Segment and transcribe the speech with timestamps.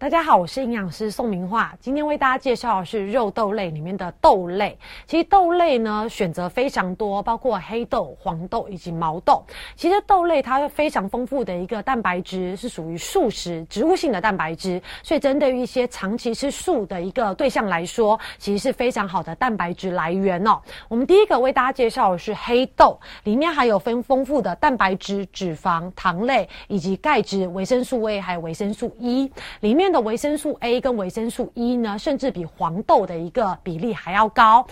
[0.00, 1.76] 大家好，我是营养师宋明化。
[1.78, 4.78] 今天为大家介绍的是肉豆类里面的豆类。
[5.06, 9.44] 其实豆类呢选择非常多，包括黑豆、黄豆以及毛豆。
[9.76, 20.58] 其实豆类它非常丰富的一个蛋白质，是属于素食植物性的蛋白质，所以针对于一些长期吃素的一个对象来说，其实是非常好的蛋白质来源哦。
[20.88, 29.89] 我们第一个为大家介绍的是黑豆，里面含有分丰富的蛋白质、脂肪、糖类以及钙质、维生素 A 还有维生素 E 里面。
[29.92, 34.64] 的维生素 A 跟维生素 E 呢，甚至比黄豆的一个比例还要高，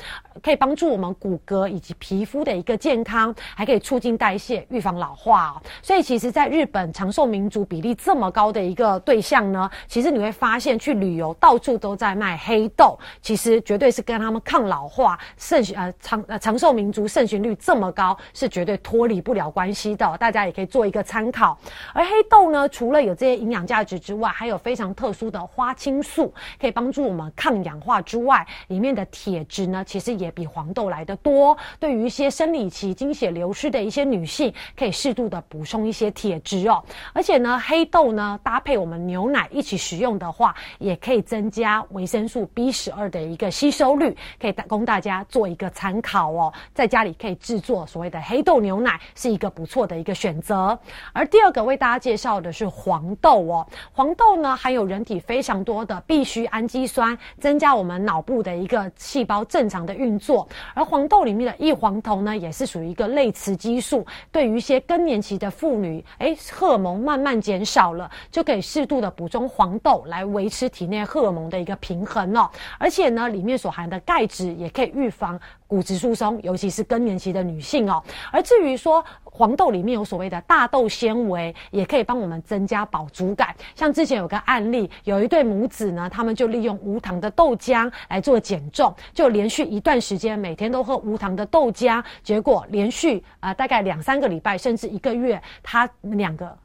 [0.43, 5.63] 可以帮助我们骨骼以及皮肤的一个健康，还可以促进代谢、预防老化哦。
[5.83, 20.17] 所以，其实，在日本长寿民族比例这么高的一个对象呢，其实你会发现，去旅游到处都在卖黑豆，其实绝对是跟他们抗老化、盛呃长呃长寿民族盛行率这么高，是绝对脱离不了关系的。
[20.19, 21.59] 大家也可以做一个参考。
[21.93, 25.08] 而黑豆呢，除了有这些营养价值之外，还有非常特。
[25.09, 31.57] 特殊的花青素可以帮助我们抗氧化之外，里面的铁质呢，其实也比黄豆来的多。
[31.81, 36.85] 对于一些生理期经血流失的一些女性，可以适度的补充一些铁质哦。
[37.15, 46.53] 而且呢，黑豆呢搭配我们牛奶一起食用的话，也可以增加维生素 B 十二的一个吸收率，可以供大家做一个参考哦。
[46.75, 50.79] 在家里可以制作所谓的黑豆牛奶，是一个不错的一个选择。
[51.15, 54.98] 而第二个为大家介绍的是黄豆哦，黄豆呢含有人。
[54.99, 60.47] 人体非常多的必需氨基酸，增加我们脑部的一个细胞正常的运作。
[60.75, 72.51] 而黄豆里面的异黄酮呢，也是属于一个类雌激素，对于一些更年期的妇女，哎，荷尔蒙慢慢减少了，就可以适度的补充黄豆来维持体内荷尔蒙的一个平衡哦。
[72.77, 75.39] 而且呢，里面所含的钙质也可以预防。
[75.69, 78.03] 骨质疏松，尤其是更年期的女性哦。
[78.33, 83.55] 而至于说黄豆里面有所谓的大豆纤维，也可以帮我们增加饱足感。
[83.75, 96.57] 像之前有个案例，有一对母子呢，他们就利用无糖的豆浆来做减重，就连续一段时间每天都喝无糖的豆浆，结果连续啊大概两三个礼拜，甚至一个月，他两个。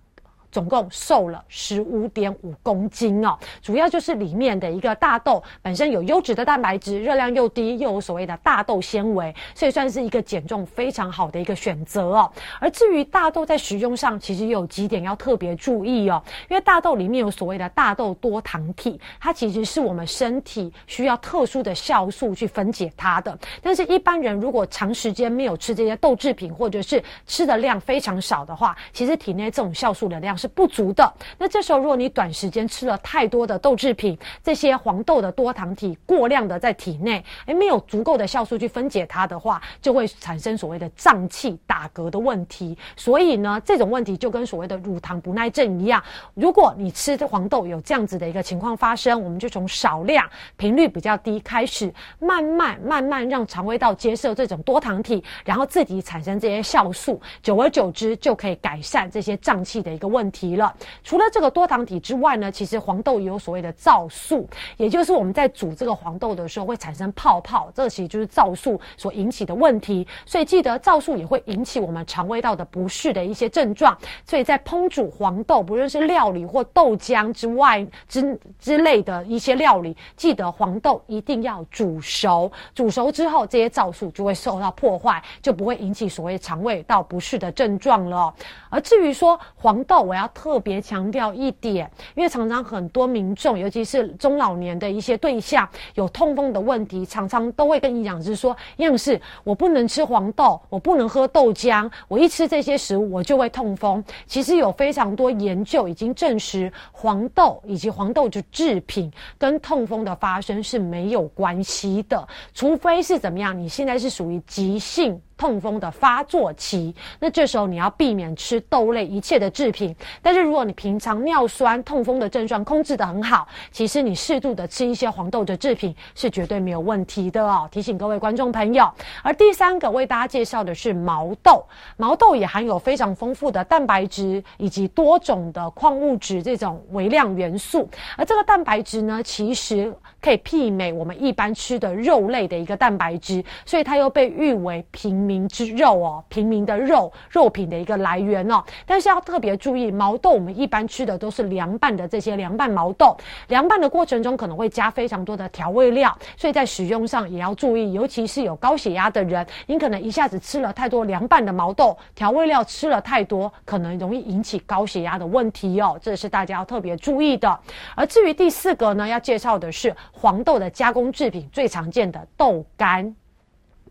[0.53, 12.31] 总共瘦了十五点五公斤哦，主要就是里面的一个大豆本身有优质的蛋白质，热量又低，又有所谓的大豆纤维，所以算是一个减重非常好的一个选择哦。
[12.59, 23.35] 而至于大豆在使用上，其实有几点要特别注意哦，因为大豆里面有所谓的大豆多糖体，它其实是我们身体需要特殊的酵素去分解它的。
[23.63, 30.37] 但是，一般人如果长时间没有吃这些豆制品，或者是吃的量非常少的话，其实体内这种酵素的量。
[30.43, 31.13] 是不足的。
[31.37, 42.77] 那这时候，如果你短时间吃了太多的豆制品，这些黄豆的多糖体过量的在体内，诶，没有足够的酵素去分解它的话，就会产生所谓的胀气、打嗝的问题。
[42.97, 46.03] 所以呢，这种问题就跟所谓的乳糖不耐症一样。
[46.33, 60.32] 如果你吃黄豆有这样子的一个情况发生，我们就从少量、频率比较低开始，慢慢、慢慢让肠胃道接受这种多糖体，然后自己产生这些酵素，久而久之就可以改善这些胀气的一个问。
[60.33, 64.45] 提了，除了这个多糖体之外呢，其实黄豆也有所谓的皂素，
[64.75, 70.05] 也就是我们在煮这个黄豆的时候会产生泡泡，这其实就是皂素所引起的问题。
[70.25, 73.97] 所以记得皂素也会引起我们肠胃道的不适的一些症状。
[74.25, 88.33] 所以在烹煮黄豆，不论是料理或豆浆之外之之类的一些料理，记得黄豆一定要煮熟，煮熟之后这些皂素就会受到破坏，就不会引起所谓肠胃道不适的症状了。
[88.69, 90.22] 而至于说黄豆，我要。
[90.23, 115.21] 要特别强调一点，因为常常很多民众，尤其是中老年的一些对象，有痛风的问题，常常都会跟营养师说：“营养师，我不能吃黄豆，我不能喝豆浆，我一吃这些食物，我就会痛风。”其实有非常多研究已经证实，黄豆以及黄豆的制品跟痛风的发生是没有关系的，除非是怎么样，你现在是属于急性。
[115.37, 119.95] 痛风的发作期，那这时候你要避免吃豆类一切的制品。
[120.21, 127.67] 但是如果你平常尿酸、痛风的症状控制的很好，其实你适度的吃一些黄豆的制品是绝对没有问题的哦。
[127.71, 128.89] 提醒各位观众朋友。
[129.23, 131.65] 而第三个为大家介绍的是毛豆，
[131.97, 137.89] 毛豆也含有非常丰富的蛋白质以及多种的矿物质这种微量元素。
[138.17, 139.91] 而这个蛋白质呢，其实
[140.21, 145.22] 可以媲美我们一般吃的肉类的一个蛋白质，所以它又被誉为平。
[145.23, 148.63] 民之肉哦，平民的肉肉品的一个来源哦。
[148.85, 153.15] 但是要特别注意，毛豆我们一般吃的都是凉拌的这些凉拌毛豆，
[153.47, 167.59] 凉拌的过程中可能会加非常多的调味料，所以在使用上也要注意，尤其是有高血压的人，你可能一下子吃了太多凉拌的毛豆，调味料吃了太多，可能容易引起高血压的问题哦，这是大家要特别注意的。
[167.95, 173.15] 而至于第四个呢，要介绍的是黄豆的加工制品最常见的豆干。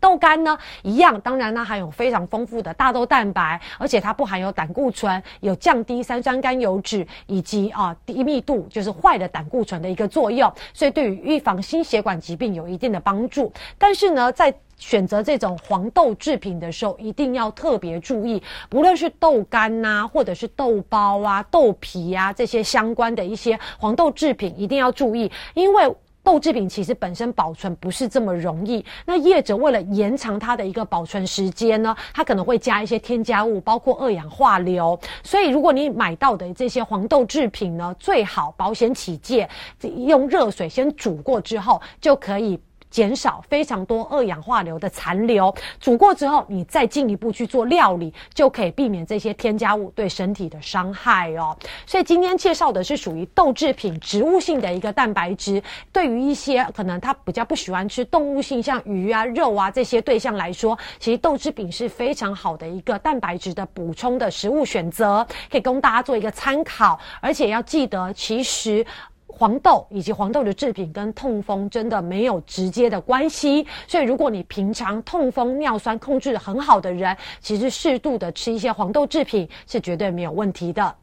[0.03, 13.49] 豆干呢，一样，当然呢含有非常丰富的大豆蛋白，而且它不含有胆固醇，有降低三酸甘油脂以及啊低密度就是坏的胆固醇的一个作用，所以对于预防心血管疾病有一定的帮助。
[13.77, 25.95] 但是呢，在选择这种黄豆制品的时候，一定要特别注意，不论是豆干呐，或者是豆包啊、豆皮啊这些相关的一些黄豆制品，一定要注意，因为。
[26.23, 34.97] 豆制品其实本身保存不是这么容易，那业者为了延长它的一个保存时间呢，它可能会加一些添加物，包括二氧化硫。
[35.21, 39.49] 所以如果你买到的这些黄豆制品呢，最好保险起见，
[39.81, 42.59] 用热水先煮过之后就可以。
[42.93, 51.57] 减少非常多二氧化硫的残留，煮过之后，你再进一步去做料理，就可以避免这些添加物对身体的伤害哦。
[51.87, 55.61] 所以今天介绍的是属于豆制品植物性的一个蛋白质，
[55.91, 66.99] 对于一些可能他比较不喜欢吃动物性，像鱼啊、肉啊这些对象来说，其实豆制品是非常好的一个蛋白质的补充的食物选择，可以供大家做一个参考。
[67.19, 68.85] 而且要记得，其实。
[69.35, 80.95] 黄豆以及黄豆的制品跟痛风真的没有直接的关系，所以如果你平常痛风尿酸控制很好的人，其实适度的吃一些黄豆制品是绝对没有问题的。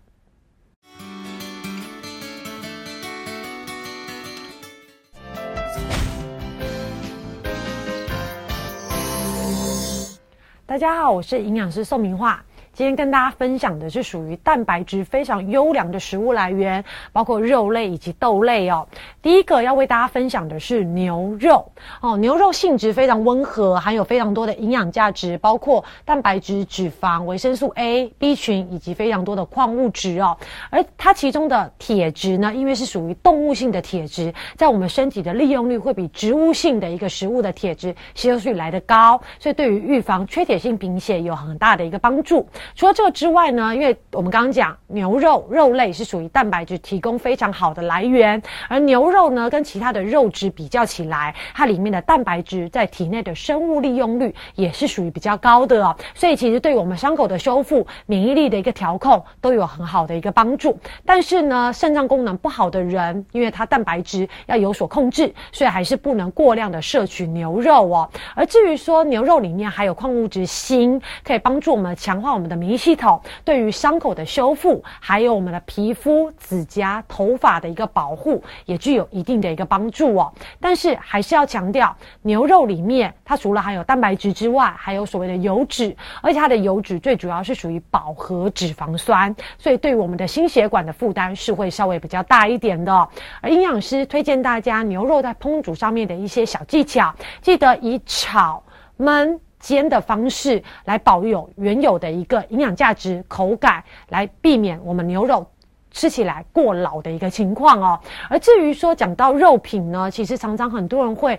[10.64, 12.44] 大家好，我是营养师宋明化。
[12.80, 16.82] 今天跟大家分享的是属于蛋白质非常优良的食物来源，
[17.12, 18.88] 包括肉类以及豆类哦。
[19.20, 30.38] 第一个要为大家分享的是牛肉哦，牛肉性质非常温和，含有非常多的营养价值，包括蛋白质、脂肪、维生素 A、B 群以及非常多的矿物质哦。
[30.70, 42.48] 而它其中的铁质呢，因为是属于动物性的铁质，在我们身体的利用率会比植物性的一个食物的铁质吸收率来得高，所以对于预防缺铁性贫血有很大的一个帮助。
[42.75, 60.78] 除了这个之外呢，因为我们刚刚讲牛肉肉类是属于蛋白质提供非常好的来源，而牛肉呢跟其他的肉质比较起来，它里面的蛋白质在体内的生物利用率也是属于比较高的哦，所以其实对我们伤口的修复、免疫力的一个调控都有很好的一个帮助。
[61.05, 68.08] 但是呢，肾脏功能不好的人，因为它蛋白质要有所控制，所以还是不能过量的摄取牛肉哦。
[68.37, 72.59] 而至于说牛肉里面还有矿物质锌，可以帮助我们强化我们的。
[72.60, 80.32] 免疫系统对于伤口的修复，还有我们的皮肤、指甲、头发的一个保护，也具有一定的一个帮助哦。
[80.60, 93.08] 但是还是要强调，牛肉里面它除了含有蛋白质之外，还有所谓的油脂，而且它的油脂最主要是属于饱和脂肪酸，所以对我们的心血管的负担是会稍微比较大一点的。
[93.40, 98.62] 而营养师推荐大家牛肉在烹煮上面的一些小技巧，记得以炒、
[98.98, 99.38] 焖。
[99.60, 105.46] 煎的方式来保有原有的一个营养价值、口感，来避免我们牛肉
[105.92, 108.00] 吃起来过老的一个情况哦。
[108.28, 111.38] 而至于说讲到肉品呢，其实常常很多人会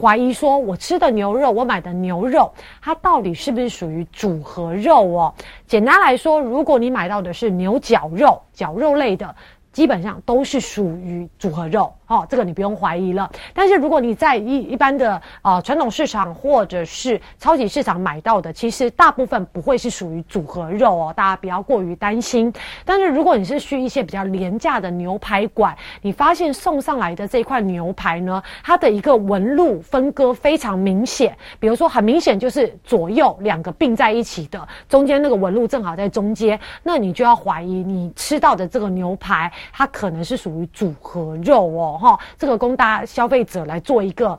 [0.00, 2.52] 怀疑说，我吃的牛肉，我买的牛肉，
[2.82, 5.34] 它到底是不是属于组合肉哦？
[5.66, 9.34] 简单来说，如果你买到的是牛绞肉、绞肉类的，
[9.78, 11.94] 基本上都是属于组合肉。
[12.08, 13.30] 哦，这个你不用怀疑了。
[13.54, 22.52] 但是如果你在一一般的啊传统市场或者是超级市场买到的，其实大部分不会是属于组合肉哦，大家不要过于担心。
[22.84, 41.98] 但是如果你是去一些比较廉价的牛排馆，你发现送上来的这块牛排呢，它的一个纹路分割非常明显，比如说很明显就是左右两个并在一起的，中间那个纹路正好在中间，那你就要怀疑你吃到的这个牛排，它可能是属于组合肉哦。
[42.00, 44.38] 哈，这个供大家消费者来做一个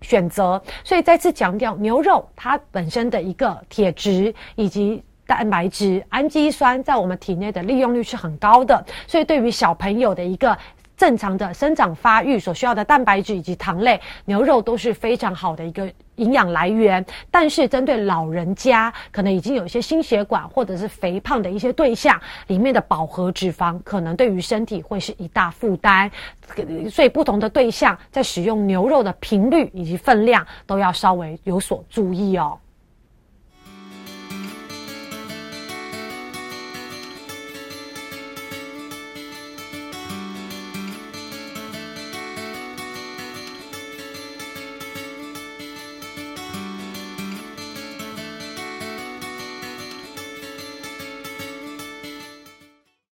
[0.00, 10.56] 选择，所以再次强调，牛肉它本身的一个铁质以及蛋白质、氨基酸在我们体内的利用率是很高的，所以对于小朋友的一个
[10.96, 15.90] 正常的生长发育所需要的蛋白质以及糖类，牛肉都是非常好的一个。
[16.16, 26.08] 营养来源，但是针对老人家，可能已经有一些心血管或者是肥胖的一些对象，里面的饱和脂肪可能对于身体会是一大负担，
[26.88, 32.56] 所以不同的对象在使用牛肉的频率以及分量都要稍微有所注意哦。